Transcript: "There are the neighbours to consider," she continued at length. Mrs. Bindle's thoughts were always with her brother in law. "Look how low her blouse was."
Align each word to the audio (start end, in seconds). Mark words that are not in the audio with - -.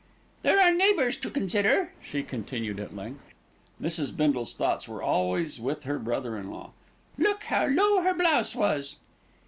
"There 0.41 0.59
are 0.59 0.71
the 0.71 0.75
neighbours 0.77 1.15
to 1.17 1.29
consider," 1.29 1.93
she 2.03 2.23
continued 2.23 2.79
at 2.79 2.95
length. 2.95 3.29
Mrs. 3.79 4.17
Bindle's 4.17 4.55
thoughts 4.55 4.87
were 4.87 5.03
always 5.03 5.59
with 5.59 5.83
her 5.83 5.99
brother 5.99 6.39
in 6.39 6.49
law. 6.49 6.71
"Look 7.19 7.43
how 7.43 7.67
low 7.67 8.01
her 8.01 8.15
blouse 8.15 8.55
was." 8.55 8.95